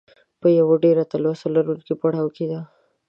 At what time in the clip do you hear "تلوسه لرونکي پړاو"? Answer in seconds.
1.11-2.29